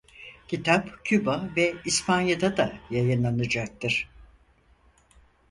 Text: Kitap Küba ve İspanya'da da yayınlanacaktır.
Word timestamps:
Kitap 0.47 1.05
Küba 1.05 1.49
ve 1.57 1.75
İspanya'da 1.85 2.57
da 2.57 2.73
yayınlanacaktır. 2.89 4.09